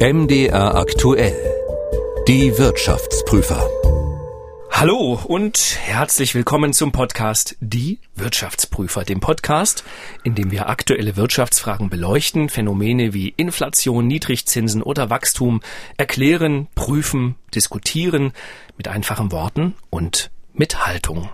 [0.00, 1.34] MDR aktuell.
[2.28, 3.68] Die Wirtschaftsprüfer.
[4.70, 9.82] Hallo und herzlich willkommen zum Podcast Die Wirtschaftsprüfer, dem Podcast,
[10.22, 15.62] in dem wir aktuelle Wirtschaftsfragen beleuchten, Phänomene wie Inflation, Niedrigzinsen oder Wachstum
[15.96, 18.32] erklären, prüfen, diskutieren
[18.76, 21.28] mit einfachen Worten und mit Haltung.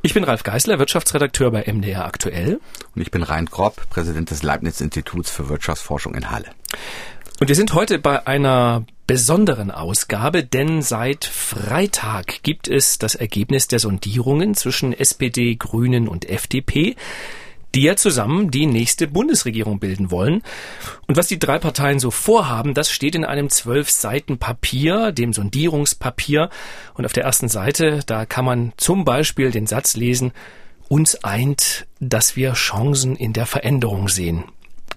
[0.00, 2.60] Ich bin Ralf Geißler, Wirtschaftsredakteur bei MDR aktuell.
[2.94, 6.46] Und ich bin Rein Grob, Präsident des Leibniz-Instituts für Wirtschaftsforschung in Halle.
[7.40, 13.68] Und wir sind heute bei einer besonderen Ausgabe, denn seit Freitag gibt es das Ergebnis
[13.68, 16.96] der Sondierungen zwischen SPD, Grünen und FDP
[17.74, 20.42] die ja zusammen die nächste Bundesregierung bilden wollen.
[21.06, 25.32] Und was die drei Parteien so vorhaben, das steht in einem zwölf Seiten Papier, dem
[25.32, 26.48] Sondierungspapier.
[26.94, 30.32] Und auf der ersten Seite, da kann man zum Beispiel den Satz lesen,
[30.88, 34.44] uns eint, dass wir Chancen in der Veränderung sehen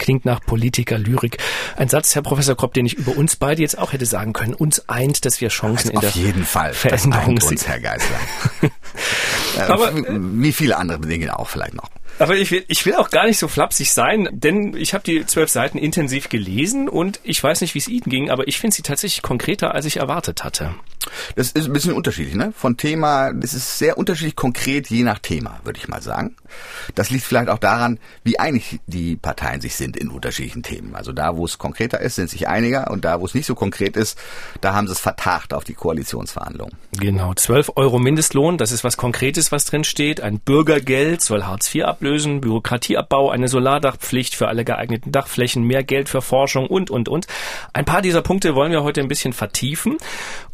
[0.02, 1.38] klingt nach Politiker-Lyrik.
[1.78, 4.54] Ein Satz, Herr Professor Kropp, den ich über uns beide jetzt auch hätte sagen können.
[4.54, 6.74] Uns eint, dass wir Chancen also in der jeden Fall.
[6.74, 8.18] Veränderung das uns, Herr Geisler.
[9.70, 11.90] Aber, wie viele andere Dinge auch vielleicht noch.
[12.20, 15.26] Aber ich will, ich will auch gar nicht so flapsig sein, denn ich habe die
[15.26, 18.76] zwölf Seiten intensiv gelesen und ich weiß nicht, wie es Ihnen ging, aber ich finde
[18.76, 20.76] sie tatsächlich konkreter, als ich erwartet hatte.
[21.36, 22.54] Das ist ein bisschen unterschiedlich, ne?
[22.56, 26.36] Von Thema, das ist sehr unterschiedlich konkret, je nach Thema, würde ich mal sagen.
[26.96, 30.96] Das liegt vielleicht auch daran, wie einig die Parteien sich sind in unterschiedlichen Themen.
[30.96, 33.56] Also da, wo es konkreter ist, sind sich einiger und da, wo es nicht so
[33.56, 34.18] konkret ist,
[34.60, 36.76] da haben sie es vertagt auf die Koalitionsverhandlungen.
[36.92, 40.22] Genau, 12 Euro Mindestlohn, das ist was Konkretes, was drin steht.
[40.22, 46.10] Ein Bürgergeld soll Hartz IV ablösen, Bürokratieabbau, eine Solardachpflicht für alle geeigneten Dachflächen, mehr Geld
[46.10, 47.28] für Forschung und, und, und.
[47.74, 49.98] Ein paar dieser Punkte wollen wir heute ein bisschen vertiefen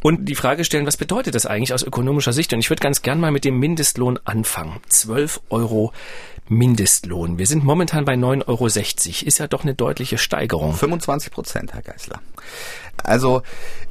[0.02, 2.52] und die Frage stellen, was bedeutet das eigentlich aus ökonomischer Sicht?
[2.52, 4.76] Und ich würde ganz gern mal mit dem Mindestlohn anfangen.
[4.88, 5.92] 12 Euro
[6.48, 7.38] Mindestlohn.
[7.38, 8.66] Wir sind momentan bei 9,60 Euro.
[9.26, 10.74] Ist ja doch eine deutliche Steigerung.
[10.74, 12.20] 25 Prozent, Herr Geisler.
[13.02, 13.42] Also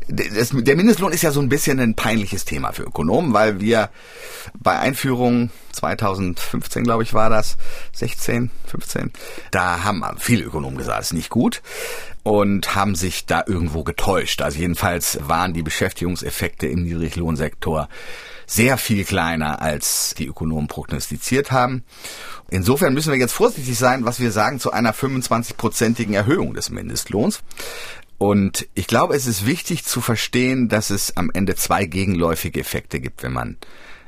[0.07, 3.89] das, der Mindestlohn ist ja so ein bisschen ein peinliches Thema für Ökonomen, weil wir
[4.57, 7.57] bei Einführung 2015, glaube ich, war das,
[7.93, 9.11] 16, 15,
[9.51, 11.61] da haben viele Ökonomen gesagt, es ist nicht gut
[12.23, 14.41] und haben sich da irgendwo getäuscht.
[14.41, 17.87] Also jedenfalls waren die Beschäftigungseffekte im Niedriglohnsektor
[18.45, 21.83] sehr viel kleiner, als die Ökonomen prognostiziert haben.
[22.49, 27.41] Insofern müssen wir jetzt vorsichtig sein, was wir sagen zu einer 25-prozentigen Erhöhung des Mindestlohns.
[28.17, 32.99] Und ich glaube, es ist wichtig zu verstehen, dass es am Ende zwei gegenläufige Effekte
[32.99, 33.57] gibt, wenn man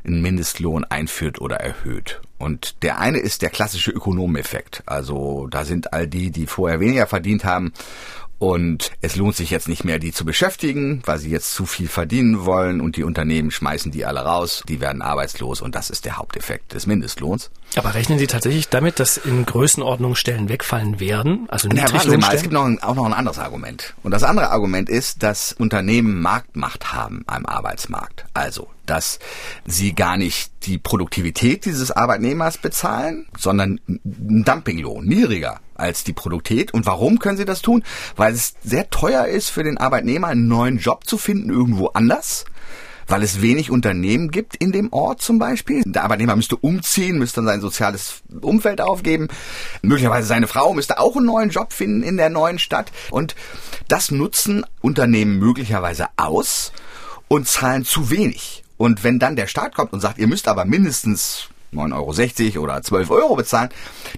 [0.04, 2.22] einen Mindestlohn einführt oder erhöht.
[2.38, 4.82] Und der eine ist der klassische Ökonomeffekt.
[4.86, 7.74] Also da sind all die, die vorher weniger verdient haben
[8.40, 11.90] und es lohnt sich jetzt nicht mehr, die zu beschäftigen, weil sie jetzt zu viel
[11.90, 16.06] verdienen wollen und die Unternehmen schmeißen die alle raus, die werden arbeitslos und das ist
[16.06, 17.52] der Haupteffekt des Mindestlohns.
[17.76, 21.46] Aber rechnen Sie tatsächlich damit, dass in Größenordnung Stellen wegfallen werden?
[21.50, 23.94] Also ja, warten Sie mal, es gibt noch ein, auch noch ein anderes Argument.
[24.02, 28.26] Und das andere Argument ist, dass Unternehmen Marktmacht haben am Arbeitsmarkt.
[28.34, 29.20] Also, dass
[29.68, 36.74] sie gar nicht die Produktivität dieses Arbeitnehmers bezahlen, sondern einen Dumpinglohn, niedriger als die Produktivität.
[36.74, 37.84] Und warum können sie das tun?
[38.16, 42.46] Weil es sehr teuer ist für den Arbeitnehmer, einen neuen Job zu finden irgendwo anders
[43.12, 45.82] weil es wenig Unternehmen gibt in dem Ort zum Beispiel.
[45.84, 49.30] Der Arbeitnehmer müsste umziehen, müsste dann sein soziales Umfeld aufgeben.
[49.82, 52.92] Möglicherweise seine Frau müsste auch einen neuen Job finden in der neuen Stadt.
[53.10, 53.34] Und
[53.88, 56.72] das nutzen Unternehmen möglicherweise aus
[57.28, 58.64] und zahlen zu wenig.
[58.78, 62.82] Und wenn dann der Staat kommt und sagt, ihr müsst aber mindestens 9,60 Euro oder
[62.82, 63.70] 12 Euro bezahlen,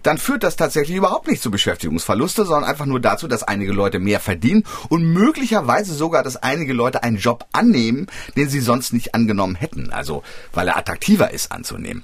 [0.04, 4.00] dann führt das tatsächlich überhaupt nicht zu Beschäftigungsverluste, sondern einfach nur dazu, dass einige Leute
[4.00, 9.14] mehr verdienen und möglicherweise sogar, dass einige Leute einen Job annehmen, den sie sonst nicht
[9.16, 10.24] angenommen hätten, also
[10.54, 12.04] weil er attraktiver ist anzunehmen.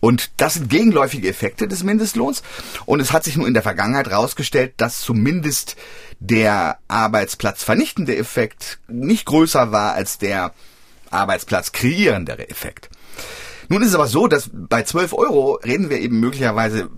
[0.00, 2.42] Und das sind gegenläufige Effekte des Mindestlohns
[2.86, 5.76] und es hat sich nur in der Vergangenheit herausgestellt, dass zumindest
[6.20, 10.52] der arbeitsplatzvernichtende Effekt nicht größer war als der
[11.10, 12.88] Arbeitsplatz kreierendere Effekt.
[13.68, 16.88] Nun ist es aber so, dass bei 12 Euro reden wir eben möglicherweise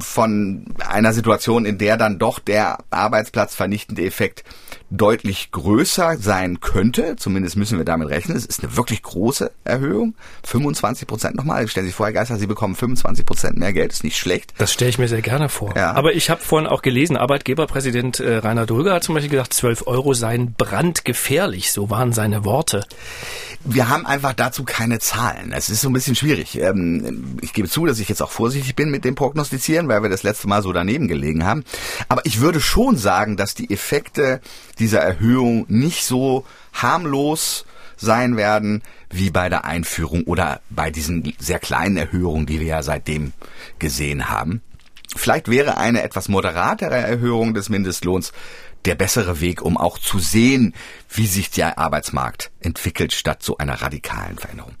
[0.00, 4.44] von einer Situation, in der dann doch der arbeitsplatzvernichtende Effekt
[4.90, 7.16] deutlich größer sein könnte.
[7.16, 8.36] Zumindest müssen wir damit rechnen.
[8.36, 10.14] Es ist eine wirklich große Erhöhung.
[10.44, 11.68] 25 Prozent nochmal.
[11.68, 13.92] Stellen Sie sich vor, Herr Geister, Sie bekommen 25 Prozent mehr Geld.
[13.92, 14.54] Ist nicht schlecht.
[14.58, 15.76] Das stelle ich mir sehr gerne vor.
[15.76, 15.92] Ja.
[15.92, 19.86] Aber ich habe vorhin auch gelesen, Arbeitgeberpräsident äh, Rainer Drüger hat zum Beispiel gesagt, 12
[19.86, 21.72] Euro seien brandgefährlich.
[21.72, 22.84] So waren seine Worte.
[23.64, 25.52] Wir haben einfach dazu keine Zahlen.
[25.52, 26.58] Es ist so ein bisschen schwierig.
[26.58, 30.08] Ähm, ich gebe zu, dass ich jetzt auch vorsichtig bin mit dem Prognostizieren, weil wir
[30.08, 31.64] das letzte Mal so daneben gelegen haben.
[32.08, 34.40] Aber ich würde schon sagen, dass die Effekte
[34.78, 37.64] dieser Erhöhung nicht so harmlos
[37.96, 42.82] sein werden wie bei der Einführung oder bei diesen sehr kleinen Erhöhungen, die wir ja
[42.82, 43.32] seitdem
[43.78, 44.62] gesehen haben.
[45.16, 48.32] Vielleicht wäre eine etwas moderatere Erhöhung des Mindestlohns
[48.84, 50.74] der bessere Weg, um auch zu sehen,
[51.10, 54.74] wie sich der Arbeitsmarkt entwickelt, statt so einer radikalen Veränderung.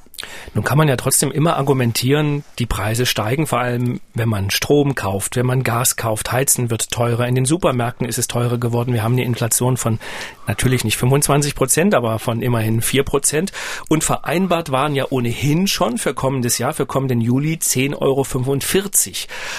[0.54, 4.94] Nun kann man ja trotzdem immer argumentieren, die Preise steigen, vor allem wenn man Strom
[4.94, 8.92] kauft, wenn man Gas kauft, Heizen wird teurer, in den Supermärkten ist es teurer geworden.
[8.92, 9.98] Wir haben eine Inflation von
[10.46, 13.52] natürlich nicht 25 Prozent, aber von immerhin 4 Prozent.
[13.88, 18.26] Und vereinbart waren ja ohnehin schon für kommendes Jahr, für kommenden Juli 10,45 Euro.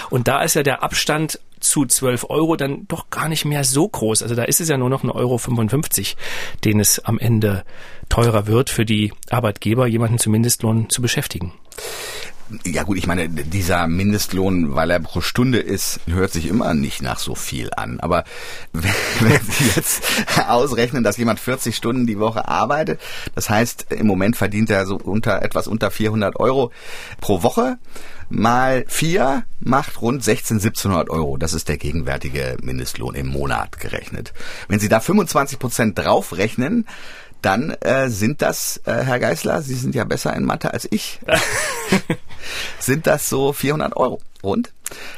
[0.10, 3.88] Und da ist ja der Abstand zu 12 Euro dann doch gar nicht mehr so
[3.88, 4.24] groß.
[4.24, 6.18] Also da ist es ja nur noch ein Euro 55,
[6.64, 7.64] den es am Ende
[8.10, 11.54] teurer wird für die Arbeitgeber, jemanden zum Mindestlohn zu beschäftigen.
[12.66, 17.02] Ja gut, ich meine, dieser Mindestlohn, weil er pro Stunde ist, hört sich immer nicht
[17.02, 18.00] nach so viel an.
[18.00, 18.24] Aber
[18.74, 20.04] wenn, wenn Sie jetzt
[20.48, 23.00] ausrechnen, dass jemand 40 Stunden die Woche arbeitet,
[23.36, 26.72] das heißt, im Moment verdient er so unter etwas unter 400 Euro
[27.22, 27.78] pro Woche
[28.30, 31.38] mal vier macht rund 16, 1700 Euro.
[31.38, 34.34] Das ist der gegenwärtige Mindestlohn im Monat gerechnet.
[34.68, 36.86] Wenn Sie da 25 Prozent draufrechnen,
[37.42, 41.20] dann äh, sind das, äh, Herr Geisler, Sie sind ja besser in Mathe als ich,
[42.80, 44.20] sind das so 400 Euro.
[44.42, 44.74] Und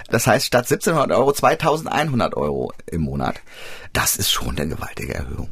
[0.10, 3.42] das heißt, statt 1700 Euro 2100 Euro im Monat.
[3.94, 5.50] Das ist schon eine gewaltige Erhöhung.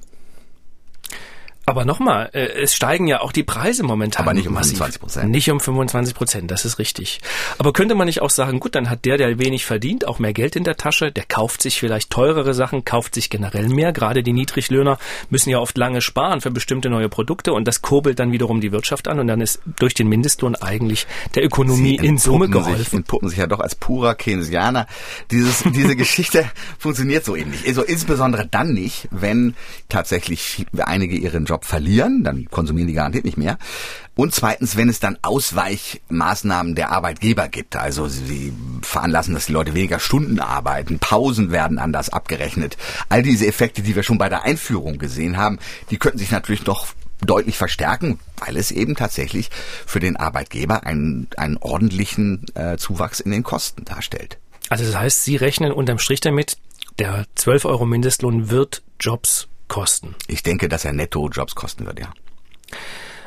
[1.66, 4.26] Aber nochmal, äh, es steigen ja auch die Preise momentan.
[4.26, 5.30] Aber nicht um 25 Prozent.
[5.30, 7.20] Nicht um 25 Prozent, das ist richtig.
[7.60, 10.34] Aber könnte man nicht auch sagen, gut, dann hat der, der wenig verdient, auch mehr
[10.34, 13.94] Geld in der Tasche, der kauft sich vielleicht teurere Sachen, kauft sich generell mehr.
[13.94, 14.98] Gerade die Niedriglöhner
[15.30, 18.72] müssen ja oft lange sparen für bestimmte neue Produkte und das kurbelt dann wiederum die
[18.72, 21.06] Wirtschaft an und dann ist durch den Mindestlohn eigentlich
[21.36, 22.84] der Ökonomie in Summe geholfen.
[22.84, 24.88] Sich, entpuppen sich ja doch als purer Keynesianer.
[25.30, 27.68] Dieses, diese Geschichte funktioniert so nicht.
[27.68, 29.56] Also insbesondere dann nicht, wenn
[29.88, 33.58] tatsächlich einige ihren Job verlieren, dann konsumieren die garantiert nicht mehr.
[34.16, 39.74] Und zweitens, wenn es dann Ausweichmaßnahmen der Arbeitgeber gibt, also sie veranlassen, dass die Leute
[39.74, 42.78] weniger Stunden arbeiten, Pausen werden anders abgerechnet.
[43.10, 45.60] All diese Effekte, die wir schon bei der Einführung gesehen haben,
[45.90, 46.88] die könnten sich natürlich noch
[47.22, 49.50] deutlich verstärken, weil es eben tatsächlich
[49.86, 54.38] für den Arbeitgeber einen, einen ordentlichen äh, Zuwachs in den Kosten darstellt.
[54.70, 56.58] Also das heißt, Sie rechnen unterm Strich damit,
[57.00, 60.16] der 12 Euro Mindestlohn wird Jobs kosten.
[60.28, 62.12] Ich denke, dass er netto Jobs kosten wird, ja.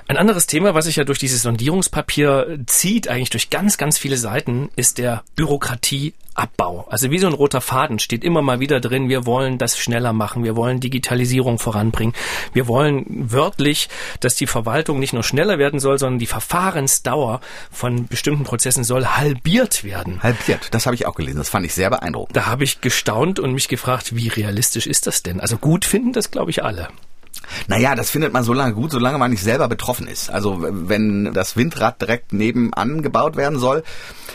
[0.08, 4.16] Ein anderes Thema, was sich ja durch dieses Sondierungspapier zieht, eigentlich durch ganz, ganz viele
[4.16, 6.86] Seiten, ist der Bürokratieabbau.
[6.90, 10.12] Also wie so ein roter Faden steht immer mal wieder drin, wir wollen das schneller
[10.12, 12.14] machen, wir wollen Digitalisierung voranbringen,
[12.52, 13.88] wir wollen wörtlich,
[14.20, 17.40] dass die Verwaltung nicht nur schneller werden soll, sondern die Verfahrensdauer
[17.70, 20.22] von bestimmten Prozessen soll halbiert werden.
[20.22, 22.36] Halbiert, das habe ich auch gelesen, das fand ich sehr beeindruckend.
[22.36, 25.40] Da habe ich gestaunt und mich gefragt, wie realistisch ist das denn?
[25.40, 26.88] Also gut finden das, glaube ich, alle.
[27.66, 30.30] Naja, das findet man so lange gut, solange man nicht selber betroffen ist.
[30.30, 33.82] Also wenn das Windrad direkt nebenan gebaut werden soll,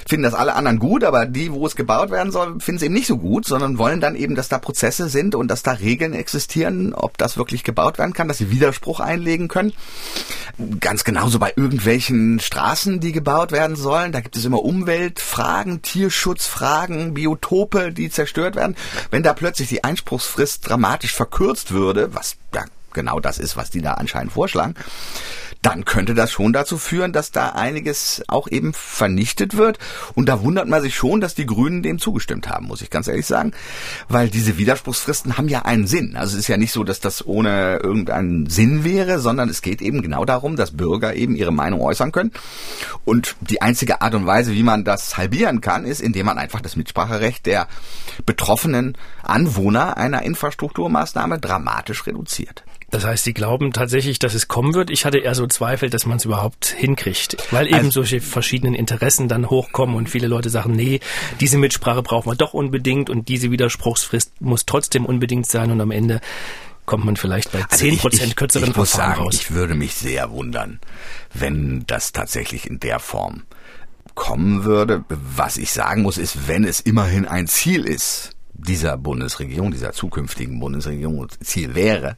[0.08, 2.94] finden das alle anderen gut, aber die, wo es gebaut werden soll, finden es eben
[2.94, 6.14] nicht so gut, sondern wollen dann eben, dass da Prozesse sind und dass da Regeln
[6.14, 9.74] existieren, ob das wirklich gebaut werden kann, dass sie Widerspruch einlegen können.
[10.80, 14.12] Ganz genauso bei irgendwelchen Straßen, die gebaut werden sollen.
[14.12, 18.76] Da gibt es immer Umweltfragen, Tierschutzfragen, Biotope, die zerstört werden.
[19.12, 22.64] Wenn da plötzlich die Einspruchsfrist dramatisch verkürzt würde, was ja
[22.98, 24.76] genau das ist, was die da anscheinend vorschlagen,
[25.62, 29.80] dann könnte das schon dazu führen, dass da einiges auch eben vernichtet wird.
[30.16, 33.08] Und da wundert man sich schon, dass die Grünen dem zugestimmt haben, muss ich ganz
[33.08, 33.52] ehrlich sagen.
[34.08, 36.16] Weil diese Widerspruchsfristen haben ja einen Sinn.
[36.16, 39.82] Also es ist ja nicht so, dass das ohne irgendeinen Sinn wäre, sondern es geht
[39.82, 42.32] eben genau darum, dass Bürger eben ihre Meinung äußern können.
[43.04, 46.62] Und die einzige Art und Weise, wie man das halbieren kann, ist, indem man einfach
[46.62, 47.68] das Mitspracherecht der
[48.26, 52.64] betroffenen Anwohner einer Infrastrukturmaßnahme dramatisch reduziert.
[52.90, 54.90] Das heißt, Sie glauben tatsächlich, dass es kommen wird?
[54.90, 58.74] Ich hatte eher so Zweifel, dass man es überhaupt hinkriegt, weil eben also, solche verschiedenen
[58.74, 61.02] Interessen dann hochkommen und viele Leute sagen, nee,
[61.42, 65.92] diese Mitsprache brauchen wir doch unbedingt und diese Widerspruchsfrist muss trotzdem unbedingt sein und am
[65.92, 66.22] Ende
[66.86, 69.36] kommt man vielleicht bei zehn also Prozent kürzeren ich muss sagen, raus.
[69.36, 70.80] Ich würde mich sehr wundern,
[71.34, 73.44] wenn das tatsächlich in der Form
[74.16, 75.04] kommen würde.
[75.10, 80.60] Was ich sagen muss, ist, wenn es immerhin ein Ziel ist, dieser Bundesregierung, dieser zukünftigen
[80.60, 82.18] Bundesregierung Ziel wäre,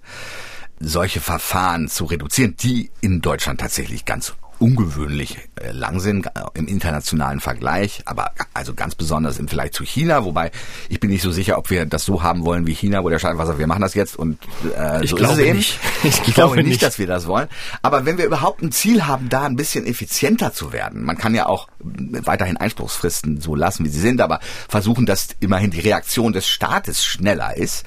[0.79, 7.39] solche Verfahren zu reduzieren, die in Deutschland tatsächlich ganz ungewöhnlich äh, lang sind im internationalen
[7.39, 10.51] Vergleich, aber also ganz besonders im Vergleich zu China, wobei
[10.89, 13.19] ich bin nicht so sicher, ob wir das so haben wollen wie China, wo der
[13.19, 14.37] Staat sagt, wir machen das jetzt und
[14.77, 15.57] äh, ich so glaube ist es eben.
[15.57, 15.79] Nicht.
[16.01, 17.49] Ich, ich glaube nicht, dass wir das wollen.
[17.81, 21.35] Aber wenn wir überhaupt ein Ziel haben, da ein bisschen effizienter zu werden, man kann
[21.35, 26.31] ja auch weiterhin Einspruchsfristen so lassen, wie sie sind, aber versuchen, dass immerhin die Reaktion
[26.31, 27.85] des Staates schneller ist,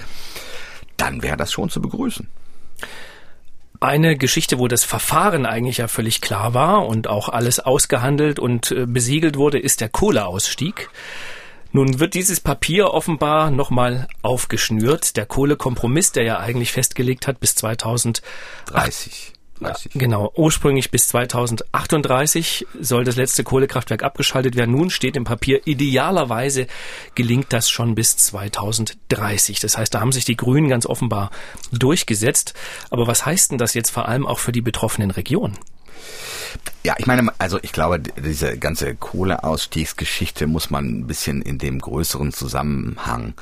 [0.98, 2.28] dann wäre das schon zu begrüßen.
[3.82, 8.70] Eine Geschichte, wo das Verfahren eigentlich ja völlig klar war und auch alles ausgehandelt und
[8.70, 10.88] äh, besiegelt wurde, ist der Kohleausstieg.
[11.72, 15.16] Nun wird dieses Papier offenbar nochmal aufgeschnürt.
[15.16, 19.32] Der Kohlekompromiss, der ja eigentlich festgelegt hat bis 2030.
[19.62, 19.92] 30.
[19.94, 24.72] Genau, ursprünglich bis 2038 soll das letzte Kohlekraftwerk abgeschaltet werden.
[24.72, 26.66] Nun steht im Papier, idealerweise
[27.14, 29.60] gelingt das schon bis 2030.
[29.60, 31.30] Das heißt, da haben sich die Grünen ganz offenbar
[31.72, 32.54] durchgesetzt.
[32.90, 35.58] Aber was heißt denn das jetzt vor allem auch für die betroffenen Regionen?
[36.84, 41.78] Ja, ich meine, also ich glaube, diese ganze Kohleausstiegsgeschichte muss man ein bisschen in dem
[41.78, 43.34] größeren Zusammenhang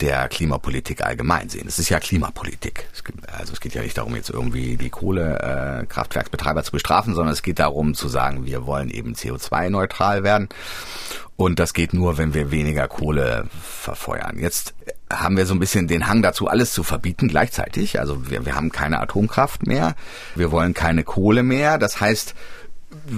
[0.00, 1.66] der Klimapolitik allgemein sehen.
[1.68, 2.86] Es ist ja Klimapolitik.
[2.92, 7.14] Es gibt, also es geht ja nicht darum, jetzt irgendwie die Kohlekraftwerksbetreiber äh, zu bestrafen,
[7.14, 10.48] sondern es geht darum zu sagen, wir wollen eben CO2-neutral werden.
[11.36, 14.38] Und das geht nur, wenn wir weniger Kohle verfeuern.
[14.38, 14.74] Jetzt
[15.12, 17.98] haben wir so ein bisschen den Hang dazu, alles zu verbieten gleichzeitig.
[17.98, 19.96] Also wir, wir haben keine Atomkraft mehr.
[20.36, 21.78] Wir wollen keine Kohle mehr.
[21.78, 22.34] Das heißt,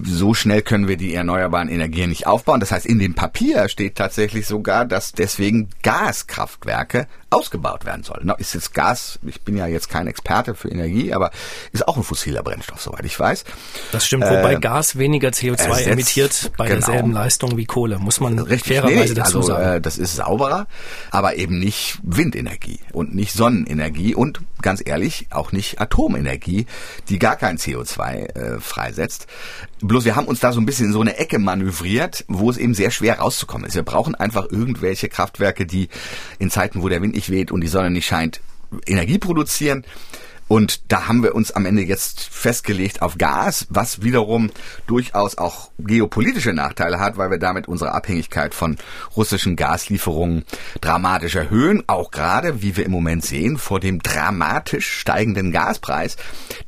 [0.04, 2.60] so schnell können wir die erneuerbaren Energien nicht aufbauen.
[2.60, 8.32] Das heißt, in dem Papier steht tatsächlich sogar, dass deswegen Gaskraftwerke ausgebaut werden sollen.
[8.38, 11.30] Ist jetzt Gas, ich bin ja jetzt kein Experte für Energie, aber
[11.72, 13.44] ist auch ein fossiler Brennstoff, soweit ich weiß.
[13.92, 16.86] Das stimmt, wobei äh, Gas weniger CO2 emittiert bei genau.
[16.86, 19.76] derselben Leistung wie Kohle, muss man Richtig, fairerweise nee, dazu also, sagen.
[19.76, 20.66] Äh, das ist sauberer,
[21.10, 26.66] aber eben nicht Windenergie und nicht Sonnenenergie und ganz ehrlich auch nicht Atomenergie,
[27.08, 29.26] die gar kein CO2 äh, freisetzt.
[29.82, 32.56] Bloß wir haben uns da so ein bisschen in so eine Ecke manövriert, wo es
[32.56, 33.74] eben sehr schwer rauszukommen ist.
[33.74, 35.88] Wir brauchen einfach irgendwelche Kraftwerke, die
[36.38, 38.40] in Zeiten, wo der Wind nicht weht und die Sonne nicht scheint,
[38.86, 39.84] Energie produzieren.
[40.48, 44.50] Und da haben wir uns am Ende jetzt festgelegt auf Gas, was wiederum
[44.86, 48.76] durchaus auch geopolitische Nachteile hat, weil wir damit unsere Abhängigkeit von
[49.16, 50.44] russischen Gaslieferungen
[50.80, 51.82] dramatisch erhöhen.
[51.88, 56.16] Auch gerade, wie wir im Moment sehen, vor dem dramatisch steigenden Gaspreis,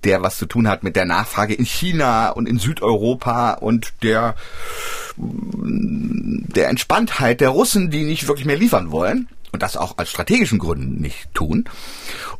[0.03, 4.35] der was zu tun hat mit der Nachfrage in China und in Südeuropa und der,
[5.17, 10.59] der Entspanntheit der Russen, die nicht wirklich mehr liefern wollen und das auch aus strategischen
[10.59, 11.65] Gründen nicht tun.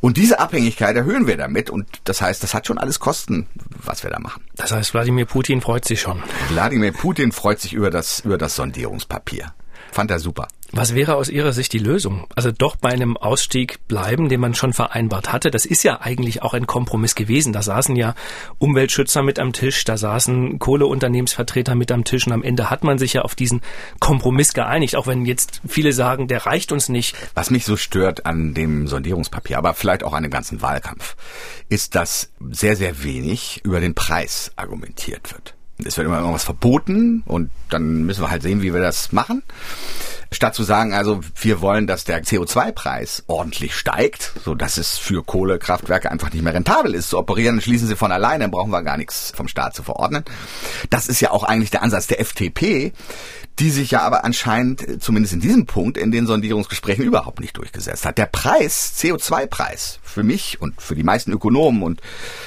[0.01, 3.47] Und diese Abhängigkeit erhöhen wir damit und das heißt, das hat schon alles Kosten,
[3.83, 4.43] was wir da machen.
[4.57, 6.23] Das heißt, Wladimir Putin freut sich schon.
[6.49, 9.53] Wladimir Putin freut sich über das, über das Sondierungspapier.
[9.93, 10.49] Fand er super.
[10.71, 12.27] Was wäre aus Ihrer Sicht die Lösung?
[12.35, 15.51] Also doch bei einem Ausstieg bleiben, den man schon vereinbart hatte.
[15.51, 17.55] Das ist ja eigentlich auch ein Kompromiss gewesen.
[17.55, 18.15] Da saßen ja
[18.59, 22.99] Umweltschützer mit am Tisch, da saßen Kohleunternehmensvertreter mit am Tisch und am Ende hat man
[22.99, 23.63] sich ja auf diesen
[23.99, 27.17] Kompromiss geeinigt, auch wenn jetzt viele sagen, der reicht uns nicht.
[27.35, 31.17] Was mich so stört an dem Sondierungspapier, aber vielleicht auch an dem ganzen Wahlkampf,
[31.71, 35.58] ist, dass sehr, sehr wenig über den Preis argumentiert wird.
[35.85, 39.43] Es wird immer irgendwas verboten und dann müssen wir halt sehen, wie wir das machen.
[40.31, 45.23] Statt zu sagen, also wir wollen, dass der CO2-Preis ordentlich steigt, so dass es für
[45.23, 48.83] Kohlekraftwerke einfach nicht mehr rentabel ist zu operieren, schließen sie von alleine, dann brauchen wir
[48.83, 50.25] gar nichts vom Staat zu verordnen.
[50.91, 52.93] Das ist ja auch eigentlich der Ansatz der FDP,
[53.59, 58.05] die sich ja aber anscheinend, zumindest in diesem Punkt, in den Sondierungsgesprächen überhaupt nicht durchgesetzt
[58.05, 58.19] hat.
[58.19, 62.01] Der Preis, CO2-Preis, für mich und für die meisten Ökonomen und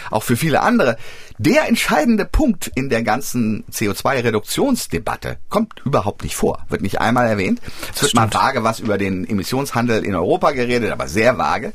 [0.09, 0.97] auch für viele andere,
[1.41, 7.59] der entscheidende Punkt in der ganzen CO2-Reduktionsdebatte kommt überhaupt nicht vor, wird nicht einmal erwähnt.
[7.95, 11.73] Es wird mal vage was über den Emissionshandel in Europa geredet, aber sehr vage.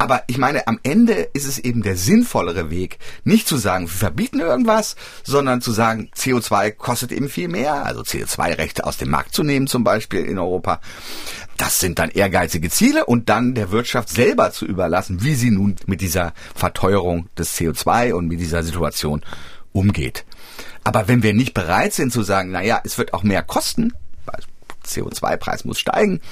[0.00, 3.94] Aber ich meine, am Ende ist es eben der sinnvollere Weg, nicht zu sagen, wir
[3.94, 9.34] verbieten irgendwas, sondern zu sagen, CO2 kostet eben viel mehr, also CO2-Rechte aus dem Markt
[9.34, 10.80] zu nehmen zum Beispiel in Europa.
[11.58, 15.76] Das sind dann ehrgeizige Ziele und dann der Wirtschaft selber zu überlassen, wie sie nun
[15.84, 19.20] mit dieser Verteuerung des CO2 und mit dieser Situation
[19.72, 20.24] umgeht.
[20.82, 23.92] Aber wenn wir nicht bereit sind zu sagen, naja, es wird auch mehr kosten,
[24.24, 24.40] weil
[24.86, 26.22] CO2-Preis muss steigen,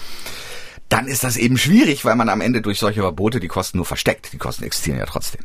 [0.88, 3.86] dann ist das eben schwierig, weil man am Ende durch solche Verbote die Kosten nur
[3.86, 4.32] versteckt.
[4.32, 5.42] Die Kosten existieren ja trotzdem.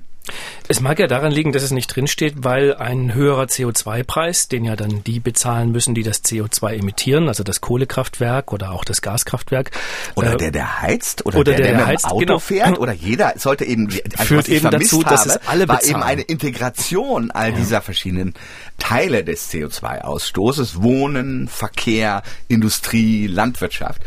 [0.70, 4.78] Es mag ja daran liegen, dass es nicht drinsteht, weil ein höherer CO2-Preis, den ja
[4.78, 9.72] dann die bezahlen müssen, die das CO2 emittieren, also das Kohlekraftwerk oder auch das Gaskraftwerk.
[10.16, 12.40] Oder äh, der, der heizt, oder, oder der, der, der, der heizt, Auto genau.
[12.40, 15.68] fährt, oder jeder sollte eben, also führt eben dazu, habe, dass es alle bezahlen.
[15.68, 17.58] war eben eine Integration all ja.
[17.58, 18.34] dieser verschiedenen
[18.78, 24.02] Teile des CO2-Ausstoßes, Wohnen, Verkehr, Industrie, Landwirtschaft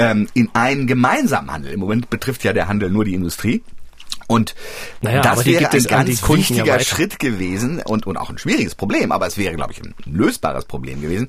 [0.00, 1.72] ähm, in einen gemeinsamen Handel.
[1.72, 3.62] Im Moment betrifft ja der Handel nur die Industrie.
[4.30, 4.54] Und
[5.00, 9.10] naja, das wäre ein ganz wichtiger ja Schritt gewesen und, und auch ein schwieriges Problem,
[9.10, 11.28] aber es wäre, glaube ich, ein lösbares Problem gewesen.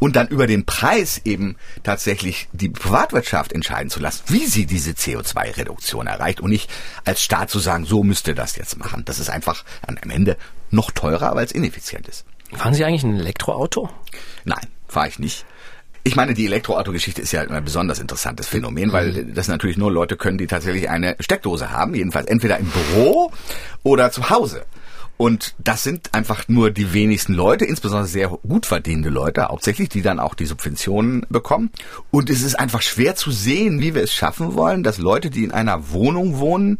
[0.00, 4.92] Und dann über den Preis eben tatsächlich die Privatwirtschaft entscheiden zu lassen, wie sie diese
[4.92, 6.68] CO2-Reduktion erreicht und nicht
[7.04, 9.04] als Staat zu sagen, so müsste das jetzt machen.
[9.04, 10.36] Das ist einfach am Ende
[10.72, 12.24] noch teurer, weil es ineffizient ist.
[12.52, 13.90] Fahren Sie eigentlich ein Elektroauto?
[14.44, 15.44] Nein, fahre ich nicht.
[16.02, 19.34] Ich meine, die Elektroauto-Geschichte ist ja ein besonders interessantes Phänomen, weil mhm.
[19.34, 23.32] das natürlich nur Leute können, die tatsächlich eine Steckdose haben, jedenfalls entweder im Büro
[23.82, 24.64] oder zu Hause.
[25.20, 30.00] Und das sind einfach nur die wenigsten Leute, insbesondere sehr gut verdienende Leute, hauptsächlich, die
[30.00, 31.68] dann auch die Subventionen bekommen.
[32.10, 35.44] Und es ist einfach schwer zu sehen, wie wir es schaffen wollen, dass Leute, die
[35.44, 36.78] in einer Wohnung wohnen,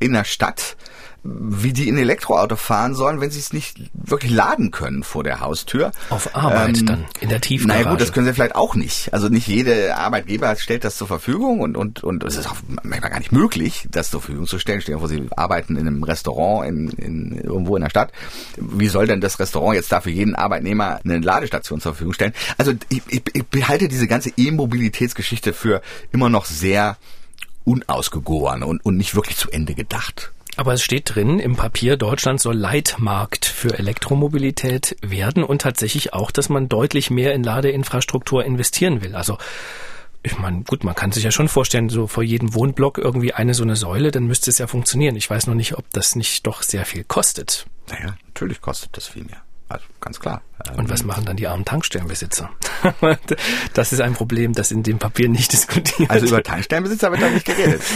[0.00, 0.76] in der Stadt,
[1.22, 5.40] wie die in Elektroauto fahren sollen, wenn sie es nicht wirklich laden können vor der
[5.40, 5.92] Haustür.
[6.08, 7.80] Auf Arbeit ähm, dann, in der Tiefgarage.
[7.80, 9.12] Naja gut, das können sie vielleicht auch nicht.
[9.12, 13.10] Also nicht jede Arbeitgeber stellt das zur Verfügung und, und, und es ist auch manchmal
[13.10, 14.80] gar nicht möglich, das zur Verfügung zu stellen.
[14.80, 18.12] Stellen vor, sie arbeiten in einem Restaurant in, in, irgendwo in der Stadt.
[18.56, 22.32] Wie soll denn das Restaurant jetzt da für jeden Arbeitnehmer eine Ladestation zur Verfügung stellen?
[22.56, 26.96] Also ich, ich, ich behalte diese ganze E-Mobilitätsgeschichte für immer noch sehr
[27.64, 30.32] unausgegoren und, und nicht wirklich zu Ende gedacht.
[30.56, 36.30] Aber es steht drin im Papier, Deutschland soll Leitmarkt für Elektromobilität werden und tatsächlich auch,
[36.30, 39.14] dass man deutlich mehr in Ladeinfrastruktur investieren will.
[39.14, 39.38] Also
[40.22, 43.54] ich meine, gut, man kann sich ja schon vorstellen, so vor jedem Wohnblock irgendwie eine
[43.54, 45.16] so eine Säule, dann müsste es ja funktionieren.
[45.16, 47.66] Ich weiß noch nicht, ob das nicht doch sehr viel kostet.
[47.88, 49.42] Naja, natürlich kostet das viel mehr.
[49.68, 50.42] Also ganz klar.
[50.76, 52.50] Und was machen dann die armen Tankstellenbesitzer?
[53.74, 57.30] das ist ein Problem, das in dem Papier nicht diskutiert Also über Tankstellenbesitzer wird da
[57.30, 57.82] nicht geredet.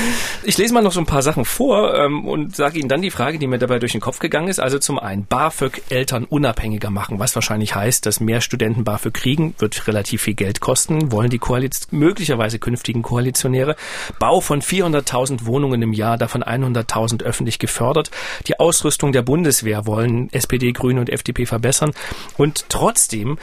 [0.46, 3.10] Ich lese mal noch so ein paar Sachen vor ähm, und sage Ihnen dann die
[3.10, 4.60] Frage, die mir dabei durch den Kopf gegangen ist.
[4.60, 9.54] Also zum einen BAföG Eltern unabhängiger machen, was wahrscheinlich heißt, dass mehr Studenten BAföG kriegen,
[9.58, 13.76] wird relativ viel Geld kosten, wollen die Koaliz möglicherweise künftigen Koalitionäre.
[14.18, 18.10] Bau von 400.000 Wohnungen im Jahr, davon 100.000 öffentlich gefördert.
[18.46, 21.93] Die Ausrüstung der Bundeswehr wollen SPD, Grüne und FDP verbessern
[22.36, 23.38] und trotzdem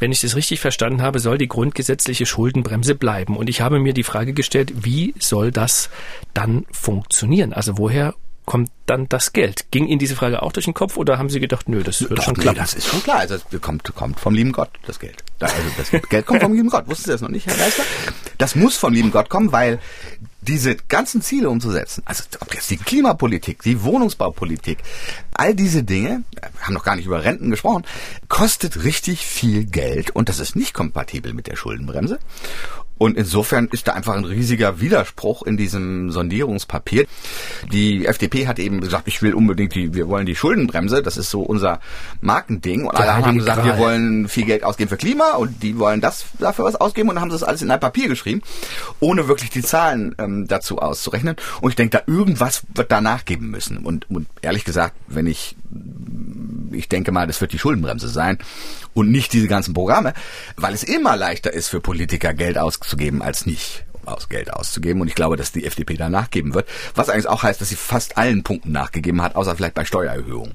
[0.00, 3.36] wenn ich das richtig verstanden habe, soll die grundgesetzliche Schuldenbremse bleiben.
[3.36, 5.88] Und ich habe mir die Frage gestellt, wie soll das
[6.34, 7.52] dann funktionieren?
[7.52, 8.14] Also woher
[8.44, 9.70] kommt dann das Geld?
[9.70, 12.18] Ging Ihnen diese Frage auch durch den Kopf oder haben Sie gedacht, nö, das wird
[12.18, 12.54] Doch, schon klar?
[12.54, 13.18] Nee, das ist schon klar.
[13.18, 15.24] Also es kommt, kommt vom lieben Gott, das Geld.
[15.40, 16.86] Also das Geld kommt vom lieben Gott.
[16.86, 17.84] Wussten Sie das noch nicht, Herr Geisler?
[18.38, 19.80] Das muss vom lieben Gott kommen, weil
[20.40, 24.78] diese ganzen Ziele umzusetzen, also ob jetzt die Klimapolitik, die Wohnungsbaupolitik,
[25.32, 27.84] all diese Dinge, wir haben noch gar nicht über Renten gesprochen,
[28.28, 32.18] kostet richtig viel Geld und das ist nicht kompatibel mit der Schuldenbremse.
[32.96, 37.06] Und insofern ist da einfach ein riesiger Widerspruch in diesem Sondierungspapier.
[37.72, 41.30] Die FDP hat eben gesagt, ich will unbedingt die, wir wollen die Schuldenbremse, das ist
[41.30, 41.80] so unser
[42.20, 42.86] Markending.
[42.86, 46.26] Und alle haben gesagt, wir wollen viel Geld ausgeben für Klima und die wollen das
[46.38, 48.42] dafür was ausgeben und haben das alles in ein Papier geschrieben,
[49.00, 51.36] ohne wirklich die Zahlen ähm, dazu auszurechnen.
[51.60, 53.78] Und ich denke, da irgendwas wird da nachgeben müssen.
[53.78, 55.56] Und, und ehrlich gesagt, wenn ich
[56.72, 58.38] ich denke mal, das wird die Schuldenbremse sein
[58.94, 60.14] und nicht diese ganzen Programme,
[60.56, 65.00] weil es immer leichter ist für Politiker Geld auszugeben als nicht aus Geld auszugeben.
[65.00, 66.68] Und ich glaube, dass die FDP da nachgeben wird.
[66.94, 70.54] Was eigentlich auch heißt, dass sie fast allen Punkten nachgegeben hat, außer vielleicht bei Steuererhöhungen.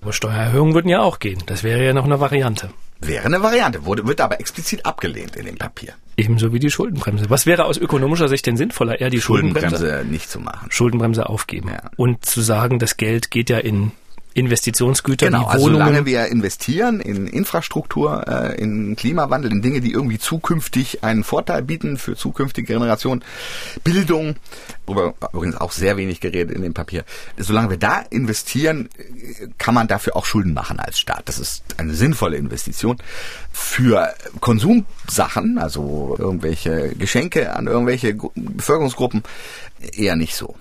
[0.00, 1.42] Aber Steuererhöhungen würden ja auch gehen.
[1.46, 2.70] Das wäre ja noch eine Variante.
[3.00, 5.94] Wäre eine Variante, wurde, wird aber explizit abgelehnt in dem Papier.
[6.16, 7.30] Ebenso wie die Schuldenbremse.
[7.30, 10.68] Was wäre aus ökonomischer Sicht denn sinnvoller, eher die Schuldenbremse, Schuldenbremse nicht zu machen?
[10.70, 11.68] Schuldenbremse aufgeben.
[11.68, 11.90] Ja.
[11.96, 13.92] Und zu sagen, das Geld geht ja in
[14.38, 15.82] Investitionsgüter genau, wie also Wohnungen.
[15.82, 21.24] Also solange wir investieren in Infrastruktur, äh, in Klimawandel, in Dinge, die irgendwie zukünftig einen
[21.24, 23.24] Vorteil bieten für zukünftige Generationen,
[23.84, 24.36] Bildung,
[24.86, 27.04] worüber übrigens auch sehr wenig geredet in dem Papier.
[27.36, 28.88] Solange wir da investieren,
[29.58, 31.28] kann man dafür auch Schulden machen als Staat.
[31.28, 32.98] Das ist eine sinnvolle Investition.
[33.52, 39.22] Für Konsumsachen, also irgendwelche Geschenke an irgendwelche Bevölkerungsgruppen,
[39.96, 40.54] eher nicht so.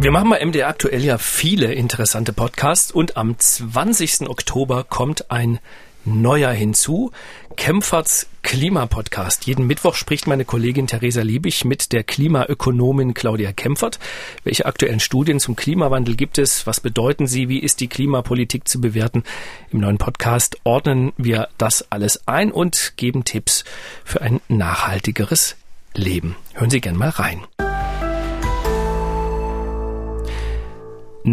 [0.00, 4.28] Wir machen bei MDR aktuell ja viele interessante Podcasts und am 20.
[4.28, 5.58] Oktober kommt ein
[6.04, 7.10] neuer hinzu.
[7.56, 9.46] Kempferts Klimapodcast.
[9.48, 13.98] Jeden Mittwoch spricht meine Kollegin Theresa Liebig mit der Klimaökonomin Claudia Kempfert.
[14.44, 16.64] Welche aktuellen Studien zum Klimawandel gibt es?
[16.64, 17.48] Was bedeuten sie?
[17.48, 19.24] Wie ist die Klimapolitik zu bewerten?
[19.72, 23.64] Im neuen Podcast ordnen wir das alles ein und geben Tipps
[24.04, 25.56] für ein nachhaltigeres
[25.92, 26.36] Leben.
[26.54, 27.40] Hören Sie gern mal rein.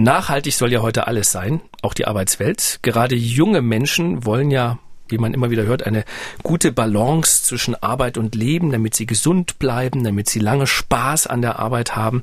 [0.03, 2.79] Nachhaltig soll ja heute alles sein, auch die Arbeitswelt.
[2.81, 6.03] Gerade junge Menschen wollen ja wie man immer wieder hört, eine
[6.43, 11.41] gute Balance zwischen Arbeit und Leben, damit sie gesund bleiben, damit sie lange Spaß an
[11.41, 12.21] der Arbeit haben.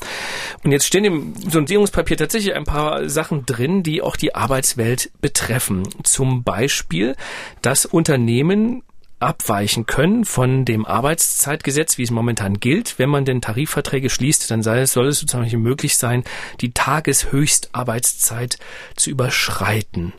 [0.65, 5.89] Und jetzt stehen im Sondierungspapier tatsächlich ein paar Sachen drin, die auch die Arbeitswelt betreffen.
[6.03, 7.17] Zum Beispiel,
[7.61, 8.83] dass Unternehmen
[9.23, 12.99] abweichen können von dem Arbeitszeitgesetz, wie es momentan gilt.
[12.99, 16.25] Wenn man denn Tarifverträge schließt, dann soll es sozusagen möglich sein,
[16.61, 18.59] die Tageshöchstarbeitszeit
[18.97, 20.13] zu überschreiten.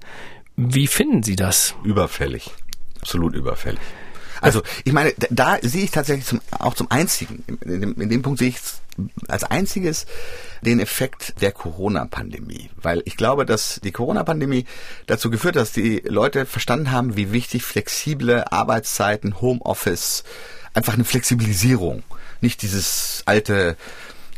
[0.55, 1.75] Wie finden Sie das?
[1.83, 2.51] Überfällig.
[3.01, 3.81] Absolut überfällig.
[4.41, 8.09] Also ich meine, da, da sehe ich tatsächlich zum, auch zum einzigen, in dem, in
[8.09, 8.57] dem Punkt sehe ich
[9.27, 10.05] als einziges
[10.61, 12.69] den Effekt der Corona-Pandemie.
[12.81, 14.65] Weil ich glaube, dass die Corona-Pandemie
[15.07, 20.23] dazu geführt hat, dass die Leute verstanden haben, wie wichtig flexible Arbeitszeiten, Homeoffice,
[20.73, 22.03] einfach eine Flexibilisierung,
[22.41, 23.77] nicht dieses alte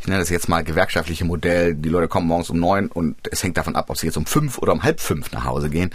[0.06, 3.42] ich nenne das jetzt mal gewerkschaftliche Modell, die Leute kommen morgens um neun und es
[3.42, 5.90] hängt davon ab, ob sie jetzt um fünf oder um halb fünf nach Hause gehen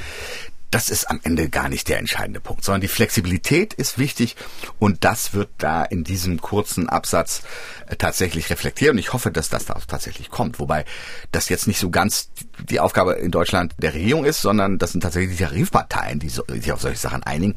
[0.70, 4.36] das ist am Ende gar nicht der entscheidende Punkt, sondern die Flexibilität ist wichtig
[4.78, 7.42] und das wird da in diesem kurzen Absatz
[7.86, 8.92] äh, tatsächlich reflektiert.
[8.92, 10.84] Und ich hoffe, dass das da tatsächlich kommt, wobei
[11.32, 12.30] das jetzt nicht so ganz
[12.68, 16.72] die Aufgabe in Deutschland der Regierung ist, sondern das sind tatsächlich die Tarifparteien, die sich
[16.72, 17.54] auf solche Sachen einigen.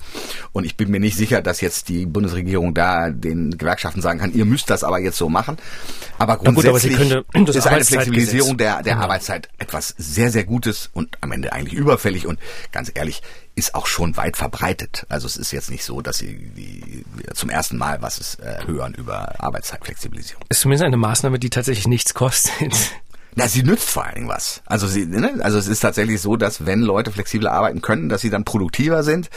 [0.51, 4.33] Und ich bin mir nicht sicher, dass jetzt die Bundesregierung da den Gewerkschaften sagen kann,
[4.33, 5.57] ihr müsst das aber jetzt so machen,
[6.17, 9.05] aber grundsätzlich gut, aber ist eine Flexibilisierung der, der genau.
[9.05, 12.27] Arbeitszeit etwas sehr, sehr Gutes und am Ende eigentlich überfällig.
[12.27, 12.39] Und
[12.71, 13.21] ganz ehrlich ehrlich,
[13.55, 15.05] ist auch schon weit verbreitet.
[15.09, 18.65] Also es ist jetzt nicht so, dass sie die, zum ersten Mal was es, äh,
[18.65, 20.43] hören über Arbeitszeitflexibilisierung.
[20.49, 22.73] Ist zumindest eine Maßnahme, die tatsächlich nichts kostet.
[23.35, 24.61] Na, sie nützt vor allen Dingen was.
[24.65, 25.39] Also sie, ne?
[25.41, 29.03] also es ist tatsächlich so, dass wenn Leute flexibel arbeiten können, dass sie dann produktiver
[29.03, 29.29] sind,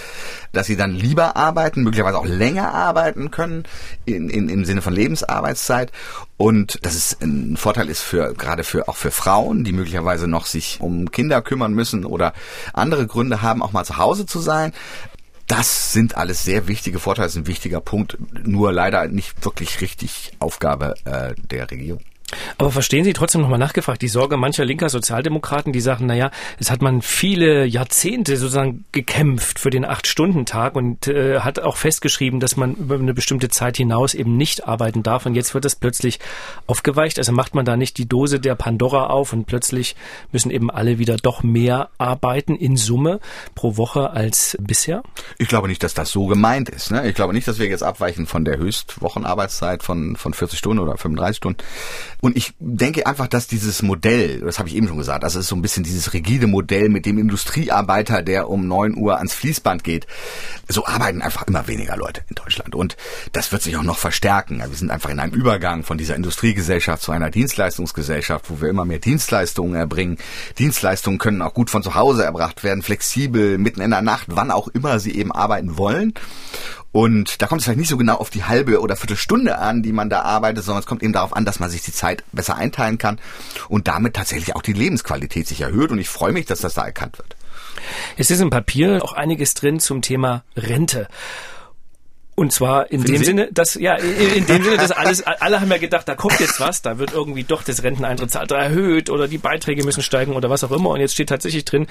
[0.52, 3.64] dass sie dann lieber arbeiten, möglicherweise auch länger arbeiten können
[4.04, 5.92] in, in, im Sinne von Lebensarbeitszeit
[6.36, 10.44] und dass es ein Vorteil ist für gerade für auch für Frauen, die möglicherweise noch
[10.44, 12.34] sich um Kinder kümmern müssen oder
[12.74, 14.72] andere Gründe haben, auch mal zu Hause zu sein.
[15.46, 19.80] Das sind alles sehr wichtige Vorteile, das ist ein wichtiger Punkt, nur leider nicht wirklich
[19.80, 22.00] richtig Aufgabe äh, der Regierung.
[22.58, 26.70] Aber verstehen Sie trotzdem nochmal nachgefragt, die Sorge mancher linker Sozialdemokraten, die sagen, naja, es
[26.70, 32.56] hat man viele Jahrzehnte sozusagen gekämpft für den Acht-Stunden-Tag und äh, hat auch festgeschrieben, dass
[32.56, 36.18] man über eine bestimmte Zeit hinaus eben nicht arbeiten darf und jetzt wird das plötzlich
[36.66, 37.18] aufgeweicht.
[37.18, 39.94] Also macht man da nicht die Dose der Pandora auf und plötzlich
[40.32, 43.20] müssen eben alle wieder doch mehr arbeiten in Summe
[43.54, 45.02] pro Woche als bisher?
[45.38, 46.90] Ich glaube nicht, dass das so gemeint ist.
[46.90, 47.08] Ne?
[47.08, 50.96] Ich glaube nicht, dass wir jetzt abweichen von der Höchstwochenarbeitszeit von, von 40 Stunden oder
[50.96, 51.58] 35 Stunden.
[52.20, 55.48] Und ich denke einfach, dass dieses Modell, das habe ich eben schon gesagt, das ist
[55.48, 59.84] so ein bisschen dieses rigide Modell mit dem Industriearbeiter, der um neun Uhr ans Fließband
[59.84, 60.06] geht.
[60.68, 62.74] So arbeiten einfach immer weniger Leute in Deutschland.
[62.74, 62.96] Und
[63.32, 64.58] das wird sich auch noch verstärken.
[64.58, 68.84] Wir sind einfach in einem Übergang von dieser Industriegesellschaft zu einer Dienstleistungsgesellschaft, wo wir immer
[68.84, 70.18] mehr Dienstleistungen erbringen.
[70.58, 74.50] Dienstleistungen können auch gut von zu Hause erbracht werden, flexibel, mitten in der Nacht, wann
[74.50, 76.14] auch immer sie eben arbeiten wollen.
[76.92, 79.92] Und da kommt es vielleicht nicht so genau auf die halbe oder Viertelstunde an, die
[79.92, 82.56] man da arbeitet, sondern es kommt eben darauf an, dass man sich die Zeit besser
[82.56, 83.18] einteilen kann
[83.68, 85.90] und damit tatsächlich auch die Lebensqualität sich erhöht.
[85.90, 87.36] Und ich freue mich, dass das da erkannt wird.
[88.16, 91.08] Es ist im Papier auch einiges drin zum Thema Rente.
[92.36, 93.24] Und zwar in Finden dem Sie?
[93.24, 96.60] Sinne, dass ja in, dem Sinne, dass alles alle haben ja gedacht, da kommt jetzt
[96.60, 100.62] was, da wird irgendwie doch das Renteneintrittsalter erhöht oder die Beiträge müssen steigen oder was
[100.62, 100.90] auch immer.
[100.90, 101.86] Und jetzt steht tatsächlich drin,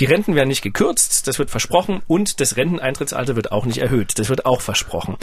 [0.00, 4.18] die Renten werden nicht gekürzt, das wird versprochen und das Renteneintrittsalter wird auch nicht erhöht,
[4.18, 5.16] das wird auch versprochen.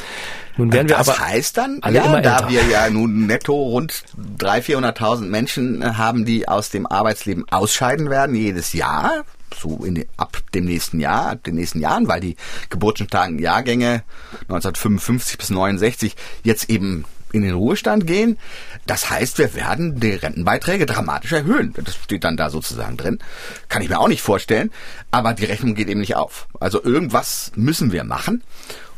[0.57, 2.49] Nun werden wir das aber heißt dann, alle ja, immer da älter.
[2.49, 4.03] wir ja nun netto rund
[4.39, 9.23] 300.000, 400.000 Menschen haben, die aus dem Arbeitsleben ausscheiden werden jedes Jahr
[9.59, 12.35] so in, ab dem nächsten Jahr, den nächsten Jahren, weil die
[12.69, 14.03] geburtenstarken Jahrgänge
[14.41, 18.37] 1955 bis 69 jetzt eben in den Ruhestand gehen.
[18.85, 21.73] Das heißt, wir werden die Rentenbeiträge dramatisch erhöhen.
[21.83, 23.19] Das steht dann da sozusagen drin.
[23.67, 24.71] Kann ich mir auch nicht vorstellen.
[25.11, 26.47] Aber die Rechnung geht eben nicht auf.
[26.59, 28.43] Also irgendwas müssen wir machen.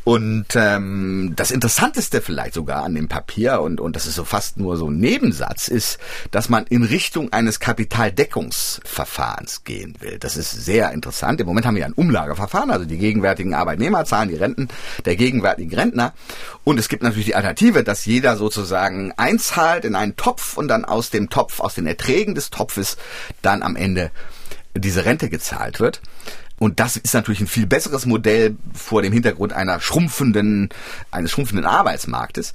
[0.05, 4.57] Und ähm, das Interessanteste vielleicht sogar an dem Papier, und, und das ist so fast
[4.57, 5.97] nur so ein Nebensatz, ist,
[6.29, 10.19] dass man in Richtung eines Kapitaldeckungsverfahrens gehen will.
[10.19, 11.41] Das ist sehr interessant.
[11.41, 14.67] Im Moment haben wir ein Umlageverfahren, also die gegenwärtigen Arbeitnehmer zahlen die Renten
[15.05, 16.13] der gegenwärtigen Rentner.
[16.63, 20.85] Und es gibt natürlich die Alternative, dass jeder sozusagen einzahlt in einen Topf und dann
[20.85, 22.97] aus dem Topf, aus den Erträgen des Topfes
[23.41, 24.11] dann am Ende
[24.75, 26.01] diese Rente gezahlt wird.
[26.57, 30.69] Und das ist natürlich ein viel besseres Modell vor dem Hintergrund einer schrumpfenden,
[31.11, 32.53] eines schrumpfenden Arbeitsmarktes.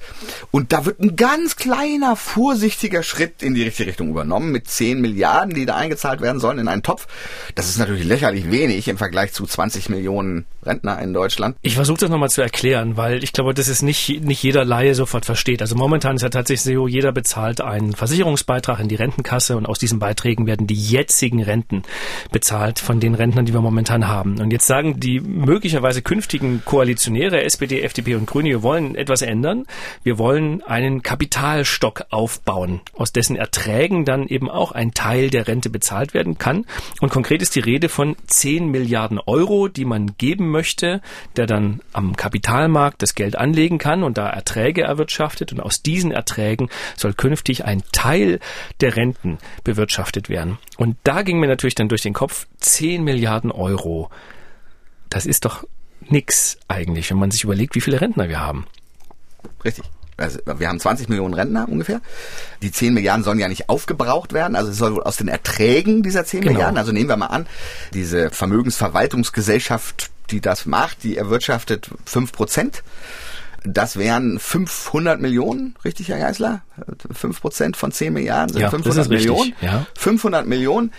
[0.49, 5.01] Und da wird ein ganz kleiner, vorsichtiger Schritt in die richtige Richtung übernommen mit 10
[5.01, 7.07] Milliarden, die da eingezahlt werden sollen in einen Topf.
[7.55, 11.55] Das ist natürlich lächerlich wenig im Vergleich zu 20 Millionen Rentner in Deutschland.
[11.61, 14.95] Ich versuche das nochmal zu erklären, weil ich glaube, das ist nicht, nicht jeder Laie
[14.95, 15.61] sofort versteht.
[15.61, 19.79] Also momentan ist ja tatsächlich so, jeder bezahlt einen Versicherungsbeitrag in die Rentenkasse und aus
[19.79, 21.83] diesen Beiträgen werden die jetzigen Renten
[22.31, 24.39] bezahlt von den Rentnern, die wir momentan momentan haben.
[24.39, 29.65] Und jetzt sagen die möglicherweise künftigen Koalitionäre, SPD, FDP und Grüne, wir wollen etwas ändern.
[30.03, 35.69] Wir wollen einen Kapitalstock aufbauen, aus dessen Erträgen dann eben auch ein Teil der Rente
[35.69, 36.65] bezahlt werden kann.
[37.01, 41.01] Und konkret ist die Rede von 10 Milliarden Euro, die man geben möchte,
[41.35, 45.51] der dann am Kapitalmarkt das Geld anlegen kann und da Erträge erwirtschaftet.
[45.51, 48.39] Und aus diesen Erträgen soll künftig ein Teil
[48.79, 50.57] der Renten bewirtschaftet werden.
[50.77, 54.09] Und da ging mir natürlich dann durch den Kopf 10 Milliarden Euro.
[55.09, 55.65] Das ist doch
[56.01, 58.65] nix eigentlich, wenn man sich überlegt, wie viele Rentner wir haben.
[59.63, 59.85] Richtig.
[60.17, 62.01] Also wir haben 20 Millionen Rentner ungefähr.
[62.61, 64.55] Die 10 Milliarden sollen ja nicht aufgebraucht werden.
[64.55, 66.53] Also es soll wohl aus den Erträgen dieser 10 genau.
[66.53, 67.47] Milliarden, also nehmen wir mal an,
[67.93, 72.83] diese Vermögensverwaltungsgesellschaft, die das macht, die erwirtschaftet 5 Prozent
[73.63, 76.61] Das wären 500 Millionen, richtig, Herr Geisler?
[77.13, 79.53] 5 Prozent von 10 Milliarden sind Ja, 500 das ist richtig, Millionen.
[79.61, 79.85] ja.
[79.97, 80.91] 500 Millionen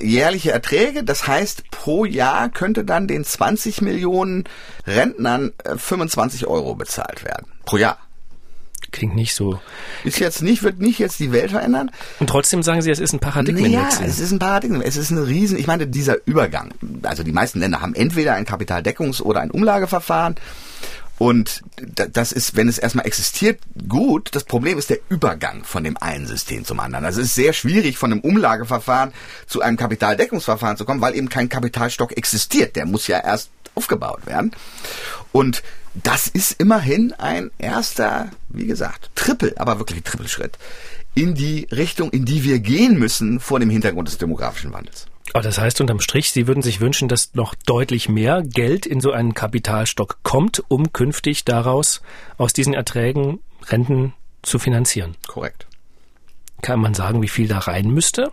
[0.00, 1.04] jährliche Erträge.
[1.04, 4.44] Das heißt, pro Jahr könnte dann den 20 Millionen
[4.86, 7.46] Rentnern äh, 25 Euro bezahlt werden.
[7.66, 7.98] Pro Jahr.
[8.92, 9.60] Klingt nicht so.
[10.04, 11.90] Ist jetzt nicht, wird nicht jetzt die Welt verändern.
[12.20, 14.06] Und trotzdem sagen Sie, es ist ein Ja, Paradigmenwechsel.
[14.06, 14.80] es ist ein Paradigma.
[14.84, 16.70] Es ist ein Riesen, ich meine, dieser Übergang.
[17.02, 20.36] Also die meisten Länder haben entweder ein Kapitaldeckungs- oder ein Umlageverfahren.
[21.18, 24.28] Und da- das ist, wenn es erstmal existiert, gut.
[24.34, 27.04] Das Problem ist der Übergang von dem einen System zum anderen.
[27.04, 29.12] Also es ist sehr schwierig, von einem Umlageverfahren
[29.46, 32.76] zu einem Kapitaldeckungsverfahren zu kommen, weil eben kein Kapitalstock existiert.
[32.76, 34.52] Der muss ja erst aufgebaut werden.
[35.32, 35.62] Und
[35.94, 40.58] das ist immerhin ein erster, wie gesagt, Trippel, aber wirklich Trippelschritt
[41.14, 45.06] in die Richtung, in die wir gehen müssen vor dem Hintergrund des demografischen Wandels.
[45.32, 49.00] Aber das heißt unterm Strich, Sie würden sich wünschen, dass noch deutlich mehr Geld in
[49.00, 52.02] so einen Kapitalstock kommt, um künftig daraus
[52.38, 55.16] aus diesen Erträgen Renten zu finanzieren.
[55.26, 55.66] Korrekt.
[56.62, 58.32] Kann man sagen, wie viel da rein müsste?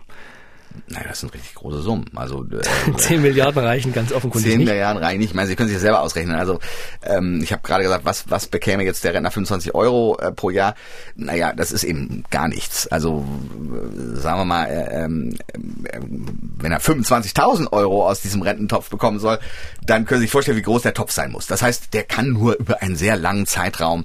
[0.88, 2.04] Naja, das sind richtig große Summen.
[2.14, 4.68] Also äh, 10 Milliarden reichen ganz offenkundig 10 nicht.
[4.68, 5.30] Milliarden rein nicht.
[5.30, 6.36] Ich meine, Sie können sich das selber ausrechnen.
[6.36, 6.58] Also
[7.02, 10.50] ähm, ich habe gerade gesagt, was, was bekäme jetzt der Rentner 25 Euro äh, pro
[10.50, 10.74] Jahr?
[11.16, 12.86] Naja, das ist eben gar nichts.
[12.88, 13.24] Also
[13.72, 15.36] äh, sagen wir mal, äh, ähm,
[15.84, 16.00] äh,
[16.58, 19.38] wenn er 25.000 Euro aus diesem Rententopf bekommen soll,
[19.86, 21.46] dann können Sie sich vorstellen, wie groß der Topf sein muss.
[21.46, 24.04] Das heißt, der kann nur über einen sehr langen Zeitraum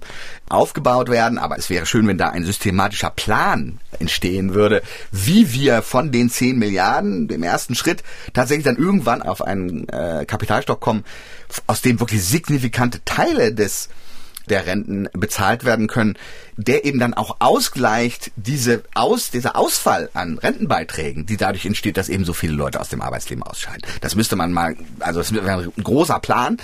[0.49, 1.37] aufgebaut werden.
[1.37, 6.29] Aber es wäre schön, wenn da ein systematischer Plan entstehen würde, wie wir von den
[6.29, 11.03] 10 Milliarden, dem ersten Schritt, tatsächlich dann irgendwann auf einen äh, Kapitalstock kommen,
[11.67, 13.89] aus dem wirklich signifikante Teile des
[14.49, 16.17] der Renten bezahlt werden können,
[16.57, 22.09] der eben dann auch ausgleicht diese aus, dieser Ausfall an Rentenbeiträgen, die dadurch entsteht, dass
[22.09, 23.83] eben so viele Leute aus dem Arbeitsleben ausscheiden.
[24.01, 26.57] Das müsste man mal, also das wäre ein großer Plan.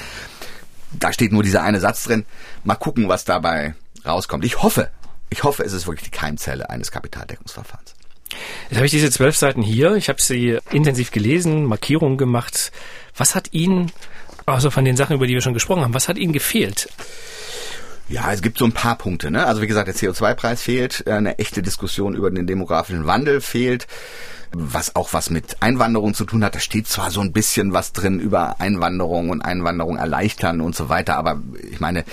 [0.91, 2.25] Da steht nur dieser eine Satz drin.
[2.63, 4.45] Mal gucken, was dabei rauskommt.
[4.45, 4.89] Ich hoffe,
[5.29, 7.95] ich hoffe, es ist wirklich die Keimzelle eines Kapitaldeckungsverfahrens.
[8.69, 9.95] Jetzt habe ich diese zwölf Seiten hier.
[9.95, 12.71] Ich habe sie intensiv gelesen, Markierungen gemacht.
[13.15, 13.91] Was hat Ihnen,
[14.45, 16.89] also von den Sachen, über die wir schon gesprochen haben, was hat Ihnen gefehlt?
[18.07, 19.31] Ja, es gibt so ein paar Punkte.
[19.31, 19.45] Ne?
[19.45, 23.87] Also wie gesagt, der CO2-Preis fehlt, eine echte Diskussion über den demografischen Wandel fehlt,
[24.53, 26.55] was auch was mit Einwanderung zu tun hat.
[26.55, 30.89] Da steht zwar so ein bisschen was drin über Einwanderung und Einwanderung erleichtern und so
[30.89, 32.03] weiter, aber ich meine,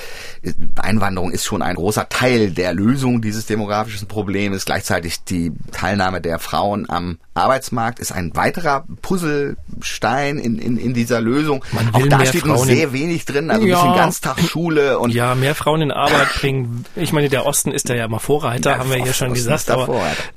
[0.80, 4.64] Einwanderung ist schon ein großer Teil der Lösung dieses demografischen Problems.
[4.64, 11.20] Gleichzeitig die Teilnahme der Frauen am Arbeitsmarkt ist ein weiterer Puzzlestein in, in, in dieser
[11.20, 11.64] Lösung.
[11.92, 13.80] Auch da steht nur Frauen sehr in- wenig drin, also ein Ja.
[13.80, 16.84] bisschen Ganztagsschule und Ja, mehr Frauen in Arbeit bringen.
[16.96, 19.70] Ich meine, der Osten ist da ja immer Vorreiter, Ja, haben wir hier schon gesagt.
[19.70, 19.88] Aber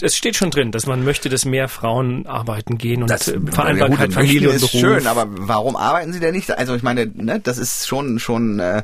[0.01, 1.84] es steht schon drin, dass man möchte, dass mehr Frauen
[2.25, 4.81] arbeiten gehen und Das, äh, ja Vereinbarkeit gut, Familie und möchten ist Beruf.
[4.81, 6.51] schön, aber warum arbeiten Sie denn nicht?
[6.57, 8.83] Also ich meine, ne, das ist schon schon äh,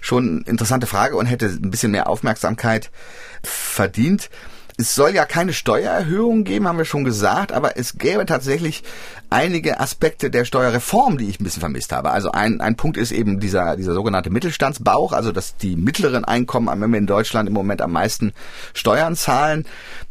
[0.00, 2.90] schon eine interessante Frage und hätte ein bisschen mehr Aufmerksamkeit
[3.42, 4.30] verdient.
[4.76, 8.82] Es soll ja keine Steuererhöhung geben, haben wir schon gesagt, aber es gäbe tatsächlich
[9.28, 12.10] einige Aspekte der Steuerreform, die ich ein bisschen vermisst habe.
[12.10, 16.80] Also ein, ein Punkt ist eben dieser, dieser sogenannte Mittelstandsbauch, also dass die mittleren Einkommen,
[16.80, 18.32] wenn wir in Deutschland im Moment am meisten
[18.72, 19.66] Steuern zahlen,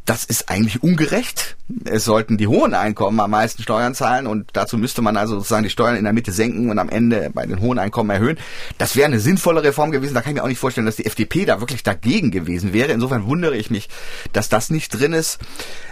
[0.10, 1.56] das ist eigentlich ungerecht.
[1.86, 5.62] Es sollten die hohen Einkommen am meisten Steuern zahlen und dazu müsste man also sozusagen
[5.62, 8.40] die Steuern in der Mitte senken und am Ende bei den hohen Einkommen erhöhen.
[8.80, 10.16] Das wäre eine sinnvolle Reform gewesen.
[10.16, 12.92] Da kann ich mir auch nicht vorstellen, dass die FDP da wirklich dagegen gewesen wäre.
[12.92, 13.88] Insofern wundere ich mich,
[14.34, 15.38] dass das nicht drin ist.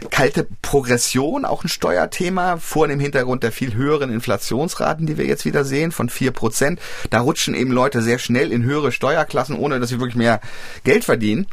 [0.09, 5.45] Kalte Progression, auch ein Steuerthema, vor dem Hintergrund der viel höheren Inflationsraten, die wir jetzt
[5.45, 6.79] wieder sehen, von vier Prozent.
[7.11, 10.41] Da rutschen eben Leute sehr schnell in höhere Steuerklassen, ohne dass sie wirklich mehr
[10.83, 11.45] Geld verdienen.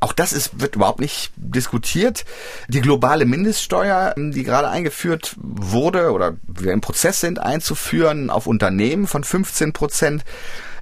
[0.00, 2.24] Auch das ist, wird überhaupt nicht diskutiert.
[2.68, 9.06] Die globale Mindeststeuer, die gerade eingeführt wurde oder wir im Prozess sind einzuführen auf Unternehmen
[9.06, 10.24] von 15 Prozent,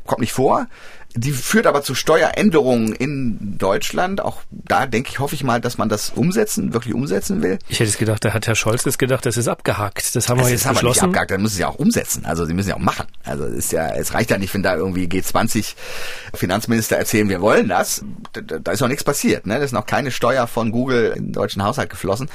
[0.05, 0.67] kommt nicht vor.
[1.17, 4.21] Die führt aber zu Steueränderungen in Deutschland.
[4.21, 7.59] Auch da denke ich, hoffe ich mal, dass man das umsetzen, wirklich umsetzen will.
[7.69, 10.17] Ich hätte es gedacht, da hat Herr Scholz es gedacht, das ist abgehakt.
[10.17, 11.05] Das haben wir Es jetzt ist aber nicht beschlossen.
[11.05, 12.25] abgehakt, dann müssen sie ja auch umsetzen.
[12.27, 13.07] Also sie müssen ja auch machen.
[13.25, 15.75] Also es ist ja, es reicht ja nicht, wenn da irgendwie G20
[16.35, 18.05] Finanzminister erzählen, wir wollen das.
[18.33, 19.47] Da, da da ist noch nichts passiert.
[19.47, 19.59] Ne?
[19.59, 22.29] Da ist noch keine Steuer von Google in den deutschen Haushalt geflossen.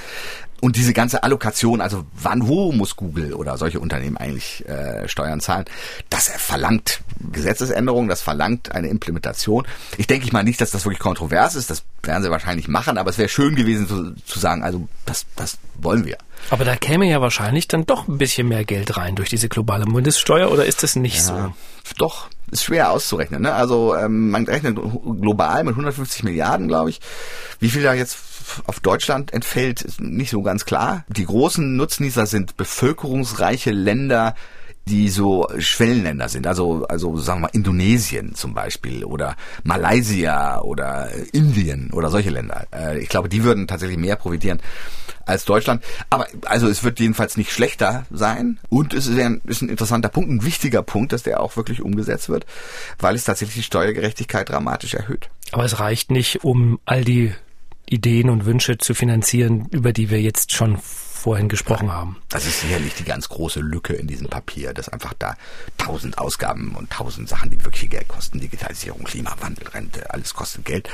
[0.62, 5.40] Und diese ganze Allokation, also wann, wo muss Google oder solche Unternehmen eigentlich äh, Steuern
[5.40, 5.66] zahlen,
[6.10, 9.66] das verlangt Gesetzesänderungen, das verlangt eine Implementation.
[9.98, 12.98] Ich denke ich mal nicht, dass das wirklich kontrovers ist, das werden sie wahrscheinlich machen,
[12.98, 16.18] aber es wäre schön gewesen zu, zu sagen, also das, das wollen wir.
[16.50, 19.86] Aber da käme ja wahrscheinlich dann doch ein bisschen mehr Geld rein durch diese globale
[19.86, 21.54] Mindeststeuer oder ist das nicht so?
[21.98, 23.42] Doch, ist schwer auszurechnen.
[23.42, 23.54] Ne?
[23.54, 27.00] Also ähm, man rechnet global mit 150 Milliarden, glaube ich.
[27.60, 28.18] Wie viel da jetzt
[28.66, 31.06] auf Deutschland entfällt, ist nicht so ganz klar.
[31.08, 34.36] Die großen Nutznießer sind bevölkerungsreiche Länder,
[34.90, 41.10] die so Schwellenländer sind, also, also sagen wir mal Indonesien zum Beispiel oder Malaysia oder
[41.32, 42.66] Indien oder solche Länder.
[42.74, 44.60] Äh, ich glaube, die würden tatsächlich mehr profitieren
[45.26, 45.84] als Deutschland.
[46.10, 48.60] Aber also es wird jedenfalls nicht schlechter sein.
[48.70, 51.82] Und es ist ein, ist ein interessanter Punkt, ein wichtiger Punkt, dass der auch wirklich
[51.82, 52.46] umgesetzt wird,
[52.98, 55.30] weil es tatsächlich die Steuergerechtigkeit dramatisch erhöht.
[55.52, 57.34] Aber es reicht nicht, um all die
[57.90, 62.18] Ideen und Wünsche zu finanzieren, über die wir jetzt schon vorhin gesprochen haben.
[62.30, 65.36] Das ist sicherlich die ganz große Lücke in diesem Papier, dass einfach da
[65.78, 70.90] tausend Ausgaben und tausend Sachen, die wirklich Geld kosten, Digitalisierung, Klimawandel, Rente, alles kostet Geld.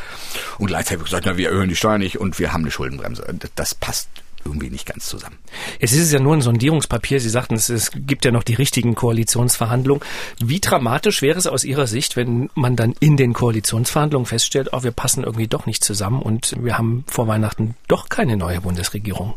[0.57, 3.23] Und gleichzeitig gesagt, na, wir erhöhen die Steuern nicht und wir haben eine Schuldenbremse.
[3.55, 4.09] Das passt
[4.45, 5.37] irgendwie nicht ganz zusammen.
[5.79, 7.19] Es ist ja nur ein Sondierungspapier.
[7.19, 10.03] Sie sagten, es, es gibt ja noch die richtigen Koalitionsverhandlungen.
[10.39, 14.83] Wie dramatisch wäre es aus Ihrer Sicht, wenn man dann in den Koalitionsverhandlungen feststellt, oh,
[14.83, 19.33] wir passen irgendwie doch nicht zusammen und wir haben vor Weihnachten doch keine neue Bundesregierung?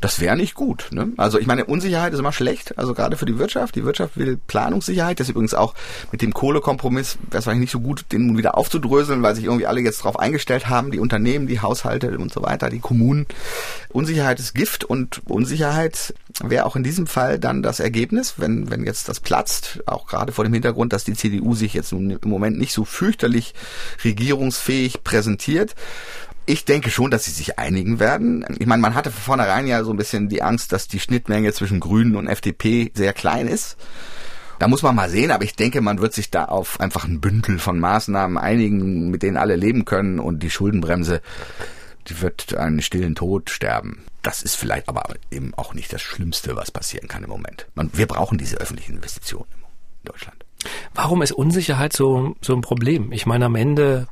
[0.00, 0.88] Das wäre nicht gut.
[0.92, 1.12] Ne?
[1.16, 3.74] Also ich meine, Unsicherheit ist immer schlecht, also gerade für die Wirtschaft.
[3.74, 5.20] Die Wirtschaft will Planungssicherheit.
[5.20, 5.74] Das ist übrigens auch
[6.12, 9.44] mit dem Kohlekompromiss, wäre es eigentlich nicht so gut, den nun wieder aufzudröseln, weil sich
[9.44, 13.26] irgendwie alle jetzt darauf eingestellt haben, die Unternehmen, die Haushalte und so weiter, die Kommunen.
[13.90, 18.84] Unsicherheit ist Gift und Unsicherheit wäre auch in diesem Fall dann das Ergebnis, wenn, wenn
[18.84, 22.58] jetzt das platzt, auch gerade vor dem Hintergrund, dass die CDU sich jetzt im Moment
[22.58, 23.54] nicht so fürchterlich
[24.04, 25.74] regierungsfähig präsentiert
[26.50, 28.44] ich denke schon, dass sie sich einigen werden.
[28.58, 31.52] Ich meine, man hatte von vornherein ja so ein bisschen die Angst, dass die Schnittmenge
[31.52, 33.76] zwischen Grünen und FDP sehr klein ist.
[34.58, 37.20] Da muss man mal sehen, aber ich denke, man wird sich da auf einfach ein
[37.20, 41.22] Bündel von Maßnahmen einigen, mit denen alle leben können und die Schuldenbremse,
[42.08, 44.02] die wird einen stillen Tod sterben.
[44.22, 47.68] Das ist vielleicht aber eben auch nicht das Schlimmste, was passieren kann im Moment.
[47.76, 49.48] Man, wir brauchen diese öffentlichen Investitionen
[50.02, 50.44] in Deutschland.
[50.94, 53.12] Warum ist Unsicherheit so, so ein Problem?
[53.12, 54.08] Ich meine, am Ende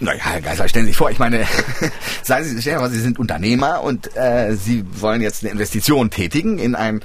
[0.00, 1.46] naja, Herr Geisler, stellen Sie sich vor, ich meine,
[2.22, 6.10] sagen Sie, stellen Sie, mal, Sie sind Unternehmer und äh, Sie wollen jetzt eine Investition
[6.10, 7.00] tätigen in ein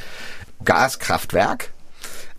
[0.64, 1.72] Gaskraftwerk.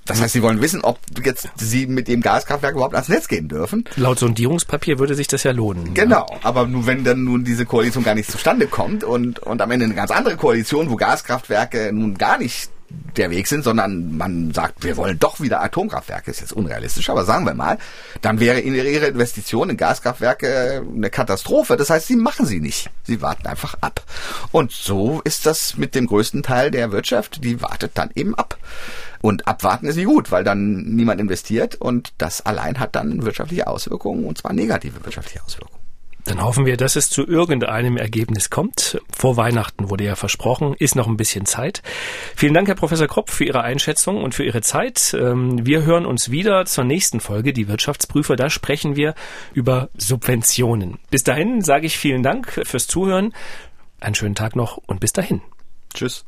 [0.07, 3.49] Das heißt, Sie wollen wissen, ob jetzt Sie mit dem Gaskraftwerk überhaupt ans Netz gehen
[3.49, 3.85] dürfen.
[3.95, 5.95] Laut Sondierungspapier würde sich das ja lohnen.
[5.95, 6.39] Genau, ja.
[6.43, 9.85] aber nur wenn dann nun diese Koalition gar nicht zustande kommt und, und am Ende
[9.85, 12.71] eine ganz andere Koalition, wo Gaskraftwerke nun gar nicht
[13.17, 17.25] der Weg sind, sondern man sagt, wir wollen doch wieder Atomkraftwerke, ist jetzt unrealistisch, aber
[17.25, 17.79] sagen wir mal,
[18.21, 21.77] dann wäre ihre Investition in Gaskraftwerke eine Katastrophe.
[21.77, 22.91] Das heißt, sie machen sie nicht.
[23.05, 24.03] Sie warten einfach ab.
[24.53, 28.57] Und so ist das mit dem größten Teil der Wirtschaft, die wartet dann eben ab.
[29.23, 33.67] Und abwarten ist nicht gut, weil dann niemand investiert und das allein hat dann wirtschaftliche
[33.67, 35.80] Auswirkungen und zwar negative wirtschaftliche Auswirkungen.
[36.25, 39.01] Dann hoffen wir, dass es zu irgendeinem Ergebnis kommt.
[39.17, 41.83] Vor Weihnachten wurde ja versprochen, ist noch ein bisschen Zeit.
[42.37, 45.17] Vielen Dank, Herr Professor Kropf, für Ihre Einschätzung und für Ihre Zeit.
[45.19, 48.37] Ähm, wir hören uns wieder zur nächsten Folge, die Wirtschaftsprüfer.
[48.37, 49.15] Da sprechen wir
[49.55, 50.99] über Subventionen.
[51.11, 53.33] Bis dahin sage ich vielen Dank fürs Zuhören.
[54.01, 55.43] Einen schönen Tag noch und bis dahin.
[55.95, 56.25] Tschüss.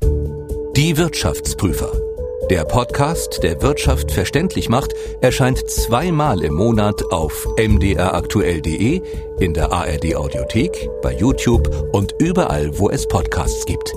[0.77, 2.12] Die Wirtschaftsprüfer.
[2.53, 9.01] Der Podcast, der Wirtschaft verständlich macht, erscheint zweimal im Monat auf mdraktuell.de,
[9.41, 13.95] in der ARD Audiothek, bei YouTube und überall, wo es Podcasts gibt.